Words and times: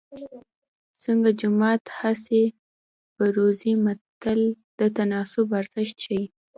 څنګه 1.03 1.29
جومات 1.41 1.83
هسې 1.99 2.41
بروزې 3.17 3.73
متل 3.85 4.41
د 4.79 4.81
تناسب 4.95 5.47
ارزښت 5.59 5.97
ښيي 6.05 6.23